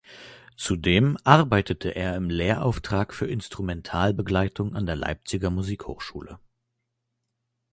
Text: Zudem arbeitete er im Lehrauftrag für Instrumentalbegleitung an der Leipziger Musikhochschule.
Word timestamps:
Zudem 0.57 1.15
arbeitete 1.25 1.91
er 1.93 2.15
im 2.15 2.27
Lehrauftrag 2.31 3.13
für 3.13 3.27
Instrumentalbegleitung 3.27 4.73
an 4.75 4.87
der 4.87 4.95
Leipziger 4.95 5.51
Musikhochschule. 5.51 6.39